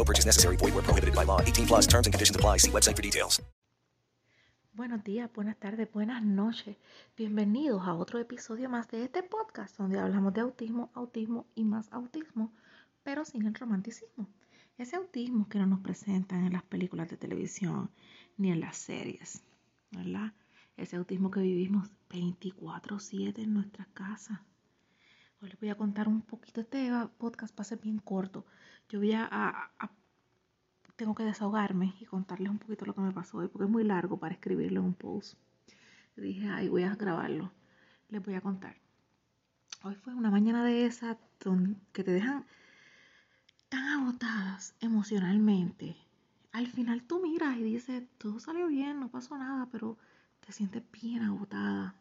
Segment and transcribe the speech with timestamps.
[0.00, 0.56] No purchase necessary.
[0.56, 1.42] Void where prohibited by law.
[1.42, 2.58] 18 plus terms and conditions apply.
[2.58, 3.42] See website for details.
[4.72, 6.78] Buenos días, buenas tardes, buenas noches.
[7.18, 11.92] Bienvenidos a otro episodio más de este podcast donde hablamos de autismo, autismo y más
[11.92, 12.54] autismo,
[13.02, 14.26] pero sin el romanticismo.
[14.78, 17.90] Ese autismo que no nos presentan en las películas de televisión
[18.38, 19.42] ni en las series,
[19.90, 20.32] ¿verdad?
[20.78, 24.38] Ese autismo que vivimos 24/7 en nuestras casas.
[25.42, 28.44] Hoy les voy a contar un poquito, este podcast va a ser bien corto.
[28.88, 29.90] Yo voy a, a-
[30.96, 33.84] tengo que desahogarme y contarles un poquito lo que me pasó hoy, porque es muy
[33.84, 35.38] largo para escribirlo en un post.
[36.16, 37.50] Dije, ay, voy a grabarlo.
[38.10, 38.76] Les voy a contar.
[39.82, 41.16] Hoy fue una mañana de esas
[41.92, 42.44] que te dejan
[43.70, 45.96] tan agotadas emocionalmente.
[46.52, 49.96] Al final tú miras y dices, todo salió bien, no pasó nada, pero
[50.40, 51.94] te sientes bien agotada.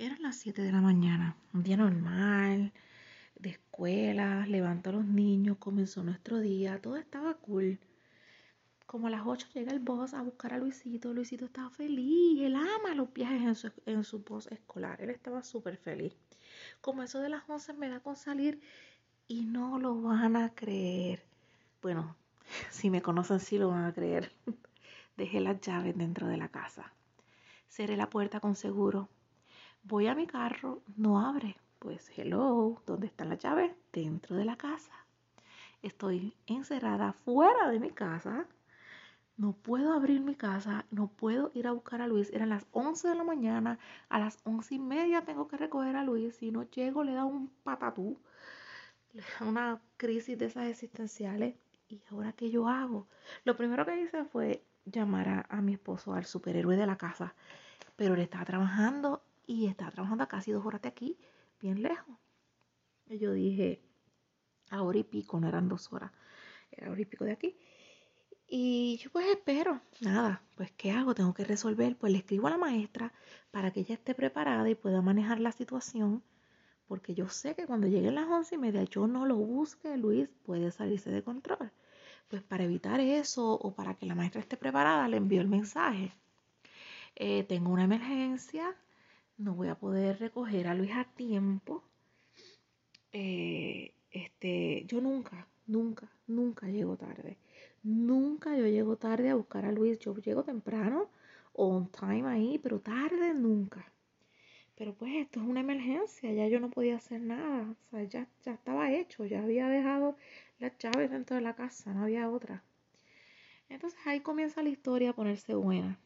[0.00, 2.72] Eran las 7 de la mañana, un día normal,
[3.34, 7.80] de escuela, levanto a los niños, comenzó nuestro día, todo estaba cool.
[8.86, 12.54] Como a las 8 llega el boss a buscar a Luisito, Luisito estaba feliz, él
[12.54, 16.14] ama los viajes en su, en su escolar, él estaba súper feliz.
[16.80, 18.60] Como eso de las 11 me da con salir
[19.26, 21.24] y no lo van a creer.
[21.82, 22.14] Bueno,
[22.70, 24.30] si me conocen sí lo van a creer.
[25.16, 26.92] Dejé las llaves dentro de la casa.
[27.68, 29.08] Cerré la puerta con seguro.
[29.82, 31.56] Voy a mi carro, no abre.
[31.78, 33.72] Pues hello, ¿dónde están las llaves?
[33.92, 34.92] Dentro de la casa.
[35.82, 38.46] Estoy encerrada fuera de mi casa.
[39.36, 42.30] No puedo abrir mi casa, no puedo ir a buscar a Luis.
[42.32, 43.78] Eran las 11 de la mañana,
[44.08, 46.36] a las once y media tengo que recoger a Luis.
[46.36, 48.18] Si no llego, le da un patatú
[49.12, 51.54] le da una crisis de esas existenciales.
[51.88, 53.06] ¿Y ahora qué yo hago?
[53.44, 57.34] Lo primero que hice fue llamar a, a mi esposo, al superhéroe de la casa.
[57.96, 61.18] Pero él estaba trabajando y estaba trabajando casi dos horas de aquí,
[61.60, 62.16] bien lejos.
[63.08, 63.82] Y yo dije,
[64.70, 66.12] a hora y pico, no eran dos horas,
[66.70, 67.56] era hora y pico de aquí.
[68.46, 71.14] Y yo pues espero, nada, pues ¿qué hago?
[71.16, 73.12] Tengo que resolver, pues le escribo a la maestra
[73.50, 76.22] para que ella esté preparada y pueda manejar la situación
[76.88, 80.28] porque yo sé que cuando lleguen las once y media yo no lo busque, Luis
[80.42, 81.70] puede salirse de control.
[82.28, 86.12] Pues para evitar eso o para que la maestra esté preparada, le envío el mensaje.
[87.14, 88.74] Eh, tengo una emergencia,
[89.38, 91.82] no voy a poder recoger a Luis a tiempo.
[93.12, 97.38] Eh, este, yo nunca, nunca, nunca llego tarde.
[97.82, 99.98] Nunca yo llego tarde a buscar a Luis.
[100.00, 101.08] Yo llego temprano,
[101.52, 103.92] on time ahí, pero tarde nunca.
[104.76, 108.28] Pero pues esto es una emergencia, ya yo no podía hacer nada, o sea, ya,
[108.44, 110.16] ya estaba hecho, ya había dejado
[110.60, 112.62] las llaves dentro de la casa, no había otra.
[113.68, 115.98] Entonces ahí comienza la historia a ponerse buena.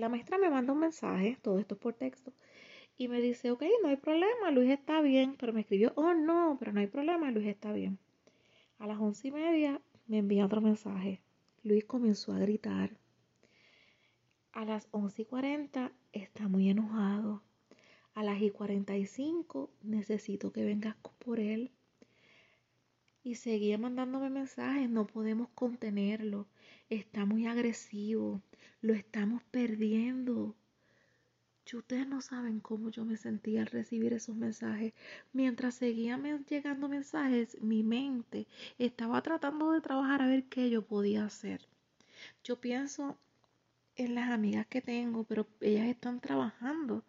[0.00, 2.32] La maestra me manda un mensaje, todo esto es por texto,
[2.96, 6.56] y me dice, ok, no hay problema, Luis está bien, pero me escribió, oh no,
[6.58, 7.98] pero no hay problema, Luis está bien.
[8.78, 11.20] A las once y media me envía otro mensaje,
[11.64, 12.96] Luis comenzó a gritar.
[14.52, 17.42] A las once y cuarenta está muy enojado.
[18.14, 21.72] A las y 45 necesito que vengas por él.
[23.22, 26.46] Y seguía mandándome mensajes, no podemos contenerlo.
[26.88, 28.42] Está muy agresivo,
[28.80, 30.54] lo estamos perdiendo.
[31.72, 34.92] Y ustedes no saben cómo yo me sentía al recibir esos mensajes.
[35.32, 41.24] Mientras seguían llegando mensajes, mi mente estaba tratando de trabajar a ver qué yo podía
[41.24, 41.60] hacer.
[42.42, 43.16] Yo pienso
[43.94, 47.04] en las amigas que tengo, pero ellas están trabajando.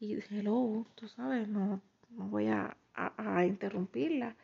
[0.00, 4.36] Y hello, tú sabes, no, no voy a, a, a interrumpirla.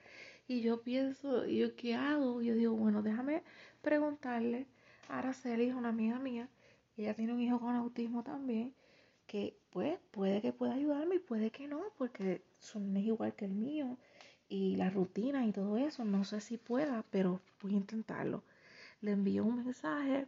[0.47, 2.43] Y yo pienso, ¿y yo qué hago?
[2.43, 3.43] Yo digo, bueno, déjame
[3.83, 4.67] preguntarle
[5.09, 6.49] a Araceli, una amiga mía,
[6.97, 8.75] ella tiene un hijo con autismo también,
[9.27, 13.47] que pues puede que pueda ayudarme y puede que no, porque son es igual que
[13.47, 13.97] el mío.
[14.49, 18.43] Y la rutina y todo eso, no sé si pueda, pero voy a intentarlo.
[19.01, 20.27] le envío un mensaje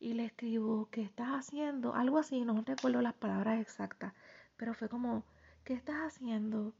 [0.00, 1.94] y le escribo, ¿qué estás haciendo?
[1.94, 4.12] Algo así, no recuerdo las palabras exactas,
[4.56, 5.24] pero fue como,
[5.64, 6.72] ¿qué estás haciendo?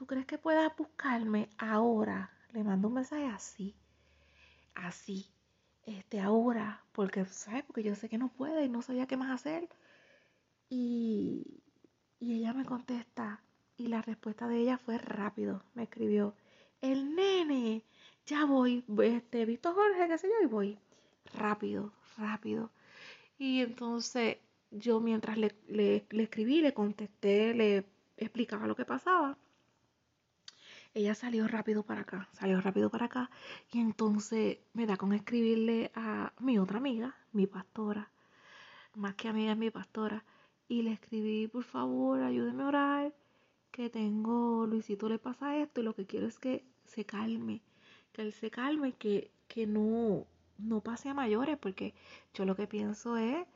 [0.00, 2.30] ¿Tú crees que puedas buscarme ahora?
[2.54, 3.76] Le mando un mensaje así,
[4.74, 5.30] así,
[5.84, 7.64] este, ahora, porque, ¿sabes?
[7.64, 9.68] Porque yo sé que no puede y no sabía qué más hacer.
[10.70, 11.62] Y,
[12.18, 13.42] y ella me contesta,
[13.76, 16.34] y la respuesta de ella fue rápido, me escribió,
[16.80, 17.84] el nene,
[18.24, 20.78] ya voy, este, visto Jorge, qué sé yo, y voy
[21.34, 22.70] rápido, rápido.
[23.36, 24.38] Y entonces
[24.70, 27.84] yo mientras le, le, le escribí, le contesté, le
[28.16, 29.36] explicaba lo que pasaba,
[30.94, 33.30] ella salió rápido para acá, salió rápido para acá
[33.70, 38.10] y entonces me da con escribirle a mi otra amiga, mi pastora,
[38.94, 40.24] más que amiga es mi pastora,
[40.68, 43.14] y le escribí, por favor, ayúdeme a orar,
[43.70, 47.62] que tengo, Luisito le pasa esto y lo que quiero es que se calme,
[48.12, 50.26] que él se calme, que, que no,
[50.58, 51.94] no pase a mayores, porque
[52.34, 53.46] yo lo que pienso es,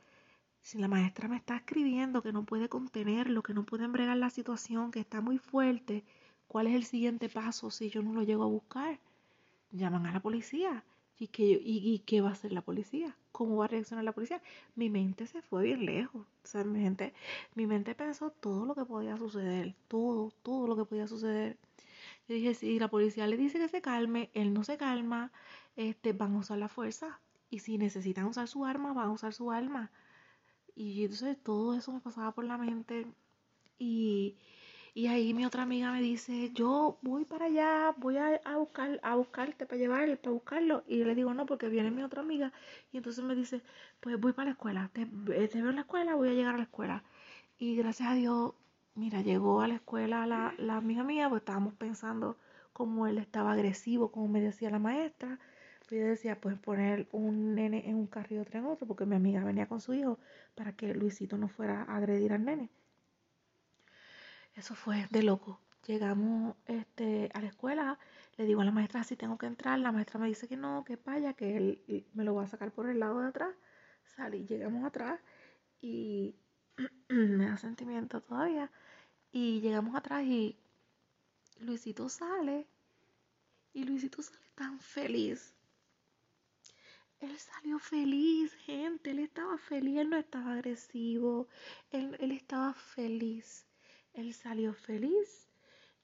[0.61, 4.29] si la maestra me está escribiendo que no puede contenerlo, que no puede embregar la
[4.29, 6.03] situación, que está muy fuerte,
[6.47, 8.99] ¿cuál es el siguiente paso si yo no lo llego a buscar?
[9.71, 10.83] Llaman a la policía.
[11.17, 13.15] ¿Y qué, y, qué va a hacer la policía?
[13.31, 14.41] ¿Cómo va a reaccionar la policía?
[14.75, 16.25] Mi mente se fue bien lejos.
[16.43, 17.13] O sea, mi mente,
[17.55, 19.75] mi mente pensó todo lo que podía suceder.
[19.87, 21.57] Todo, todo lo que podía suceder.
[22.27, 25.31] Yo dije, si la policía le dice que se calme, él no se calma,
[25.75, 27.19] este, van a usar la fuerza.
[27.49, 29.91] Y si necesitan usar su arma, van a usar su arma.
[30.75, 33.05] Y entonces todo eso me pasaba por la mente.
[33.79, 34.37] Y,
[34.95, 39.15] y ahí mi otra amiga me dice, yo voy para allá, voy a, buscar, a
[39.15, 40.83] buscarte para llevarle, para buscarlo.
[40.87, 42.53] Y yo le digo, no, porque viene mi otra amiga.
[42.93, 43.61] Y entonces me dice,
[43.99, 46.57] pues voy para la escuela, te, te veo en la escuela, voy a llegar a
[46.57, 47.03] la escuela.
[47.57, 48.53] Y gracias a Dios,
[48.95, 52.37] mira, llegó a la escuela la, la amiga mía, pues estábamos pensando
[52.73, 55.39] cómo él estaba agresivo, como me decía la maestra.
[55.89, 59.05] Pues yo decía, pues poner un nene en un carro y otro en otro, porque
[59.05, 60.19] mi amiga venía con su hijo
[60.55, 62.69] para que Luisito no fuera a agredir al nene.
[64.55, 65.59] Eso fue de loco.
[65.85, 67.99] Llegamos este, a la escuela,
[68.37, 70.83] le digo a la maestra si tengo que entrar, la maestra me dice que no,
[70.85, 73.53] que vaya, que él me lo va a sacar por el lado de atrás.
[74.15, 75.19] Salí, llegamos atrás
[75.81, 76.35] y
[77.09, 78.71] me da sentimiento todavía.
[79.31, 80.57] Y llegamos atrás y
[81.59, 82.65] Luisito sale
[83.73, 85.53] y Luisito sale tan feliz.
[87.19, 91.47] Él salió feliz, gente, él estaba feliz, él no estaba agresivo,
[91.91, 93.65] él, él estaba feliz.
[94.15, 95.49] Él salió feliz.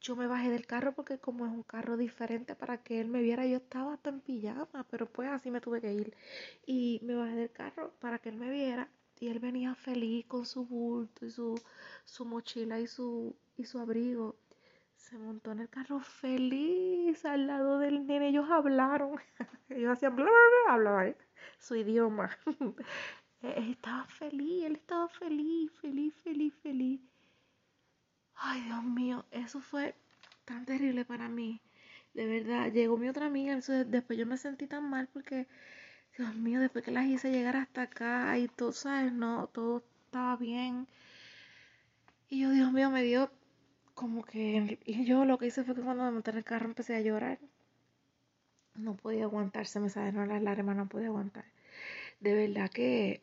[0.01, 3.21] Yo me bajé del carro porque como es un carro diferente para que él me
[3.21, 6.15] viera, yo estaba hasta en pijama, pero pues así me tuve que ir.
[6.65, 10.45] Y me bajé del carro para que él me viera y él venía feliz con
[10.45, 11.55] su bulto y su,
[12.03, 14.35] su mochila y su, y su abrigo.
[14.95, 18.29] Se montó en el carro feliz al lado del nene.
[18.29, 19.19] Ellos hablaron.
[19.69, 20.25] Ellos hacían bla,
[20.65, 21.15] bla, bla,
[21.59, 22.29] su idioma.
[23.41, 27.10] estaba feliz, él estaba feliz, feliz, feliz, feliz.
[28.43, 29.93] Ay, Dios mío, eso fue
[30.45, 31.61] tan terrible para mí.
[32.15, 33.55] De verdad, llegó mi otra amiga,
[33.85, 35.47] después yo me sentí tan mal porque,
[36.17, 39.13] Dios mío, después que las hice llegar hasta acá y todo, ¿sabes?
[39.13, 40.87] No, todo estaba bien.
[42.29, 43.31] Y yo, Dios mío, me dio
[43.93, 44.79] como que...
[44.85, 47.01] Y yo lo que hice fue que cuando me monté en el carro empecé a
[47.01, 47.39] llorar.
[48.75, 51.45] No podía aguantarse, me salieron las lágrimas, no podía aguantar.
[52.19, 53.21] De verdad que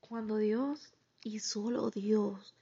[0.00, 2.54] cuando Dios y solo Dios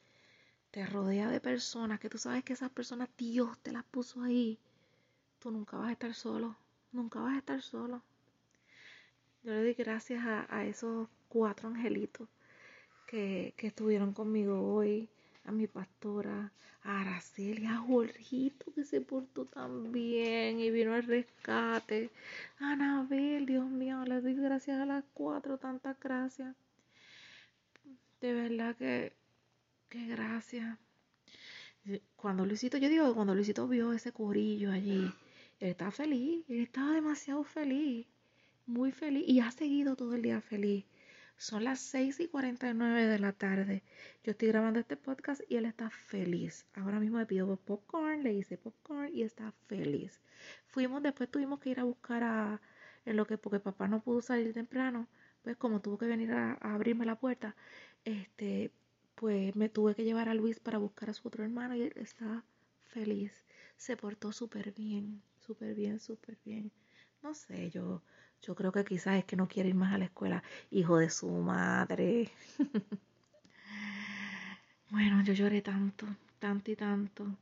[0.70, 4.58] te rodea de personas que tú sabes que esas personas Dios te las puso ahí,
[5.40, 6.56] tú nunca vas a estar solo,
[6.92, 8.02] nunca vas a estar solo.
[9.42, 12.28] Yo le doy gracias a, esos cuatro angelitos
[13.06, 15.08] que, que, estuvieron conmigo hoy,
[15.44, 21.04] a mi pastora, a Araceli, a Jorgito que se portó tan bien y vino al
[21.04, 22.10] rescate,
[22.58, 26.54] a Anabel, Dios mío, le doy gracias a las cuatro, tantas gracias.
[28.20, 29.19] De verdad que
[29.90, 30.78] Qué gracia.
[32.14, 35.12] Cuando Luisito, yo digo cuando Luisito vio ese corillo allí,
[35.58, 38.06] él estaba feliz, él estaba demasiado feliz,
[38.66, 40.84] muy feliz y ha seguido todo el día feliz.
[41.36, 43.82] Son las 6 y 49 de la tarde.
[44.22, 46.66] Yo estoy grabando este podcast y él está feliz.
[46.74, 50.20] Ahora mismo le pido popcorn, le hice popcorn y está feliz.
[50.68, 52.60] Fuimos, después tuvimos que ir a buscar a,
[53.06, 55.08] en lo que, porque papá no pudo salir temprano,
[55.42, 57.56] pues como tuvo que venir a abrirme la puerta,
[58.04, 58.70] este,
[59.20, 61.92] pues me tuve que llevar a Luis para buscar a su otro hermano y él
[61.96, 62.42] está
[62.88, 63.44] feliz.
[63.76, 66.72] Se portó súper bien, súper bien, súper bien.
[67.22, 68.02] No sé, yo,
[68.40, 71.10] yo creo que quizás es que no quiere ir más a la escuela, hijo de
[71.10, 72.30] su madre.
[74.90, 76.06] bueno, yo lloré tanto,
[76.38, 77.36] tanto y tanto.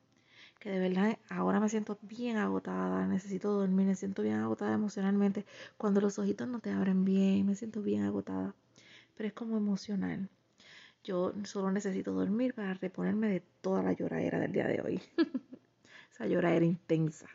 [0.61, 5.47] que de verdad ahora me siento bien agotada, necesito dormir, me siento bien agotada emocionalmente.
[5.78, 8.54] Cuando los ojitos no te abren bien, me siento bien agotada.
[9.16, 10.30] Pero es como emocional.
[11.05, 15.00] Yo solo necesito dormir para reponerme de toda la lloradera del día de hoy.
[16.12, 17.28] Esa lloradera intensa.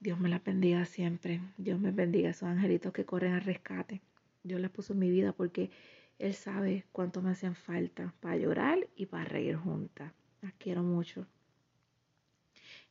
[0.00, 1.40] Dios me la bendiga siempre.
[1.56, 4.00] Dios me bendiga a esos angelitos que corren al rescate.
[4.42, 5.70] Dios les puso en mi vida porque
[6.18, 10.12] Él sabe cuánto me hacen falta para llorar y para reír juntas.
[10.40, 11.26] Las quiero mucho.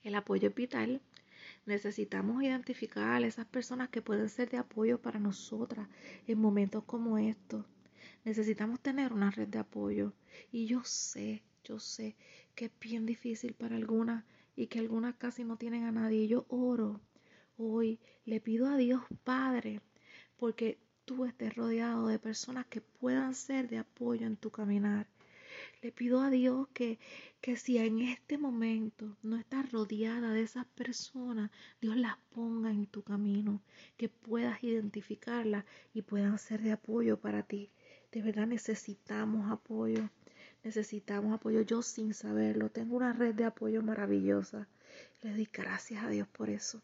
[0.04, 1.02] El apoyo vital.
[1.66, 5.88] Necesitamos identificar a esas personas que pueden ser de apoyo para nosotras
[6.28, 7.66] en momentos como estos.
[8.24, 10.14] Necesitamos tener una red de apoyo.
[10.52, 12.16] Y yo sé, yo sé
[12.56, 14.24] que es bien difícil para algunas
[14.56, 16.28] y que algunas casi no tienen a nadie.
[16.28, 17.02] Yo oro
[17.58, 19.82] hoy, le pido a Dios Padre,
[20.38, 25.08] porque tú estés rodeado de personas que puedan ser de apoyo en tu caminar.
[25.82, 27.00] Le pido a Dios que,
[27.42, 31.52] que si en este momento no estás rodeada de esas personas,
[31.82, 33.62] Dios las ponga en tu camino,
[33.98, 37.70] que puedas identificarlas y puedan ser de apoyo para ti.
[38.12, 40.10] De verdad necesitamos apoyo,
[40.64, 41.62] necesitamos apoyo.
[41.62, 44.68] Yo sin saberlo, tengo una red de apoyo maravillosa.
[45.22, 46.82] Le doy gracias a Dios por eso.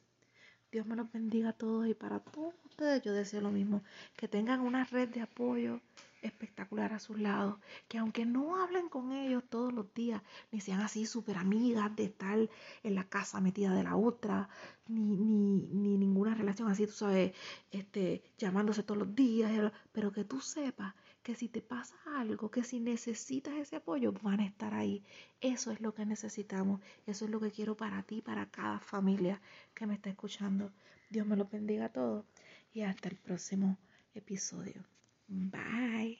[0.72, 3.84] Dios me los bendiga a todos y para todos ustedes yo deseo lo mismo,
[4.16, 5.82] que tengan una red de apoyo
[6.22, 10.22] espectacular a sus lados, que aunque no hablen con ellos todos los días,
[10.52, 12.38] ni sean así súper amigas de estar
[12.84, 14.50] en la casa metida de la otra,
[14.88, 17.34] ni, ni, ni ninguna relación así, tú sabes,
[17.72, 20.94] este, llamándose todos los días, pero que tú sepas
[21.24, 25.04] que si te pasa algo, que si necesitas ese apoyo, van a estar ahí.
[25.42, 29.42] Eso es lo que necesitamos, eso es lo que quiero para ti, para cada familia
[29.74, 30.72] que me está escuchando.
[31.10, 32.26] Dios me lo bendiga a todos
[32.74, 33.78] y hasta el próximo
[34.14, 34.97] episodio.
[35.30, 36.18] Bye.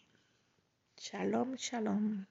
[1.00, 2.28] Shalom, shalom.